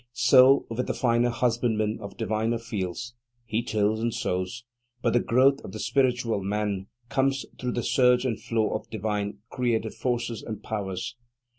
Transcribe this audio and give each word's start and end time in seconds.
So 0.13 0.65
with 0.67 0.87
the 0.87 0.95
finer 0.95 1.29
husbandman 1.29 1.99
of 2.01 2.17
diviner 2.17 2.57
fields. 2.57 3.13
He 3.45 3.61
tills 3.61 3.99
and 3.99 4.11
sows, 4.11 4.63
but 5.03 5.13
the 5.13 5.19
growth 5.19 5.61
of 5.63 5.73
the 5.73 5.79
spiritual 5.79 6.41
man 6.43 6.87
comes 7.09 7.45
through 7.59 7.73
the 7.73 7.83
surge 7.83 8.25
and 8.25 8.41
flow 8.41 8.73
of 8.73 8.89
divine, 8.89 9.37
creative 9.51 9.93
forces 9.93 10.41
and 10.41 10.63
powers. 10.63 11.15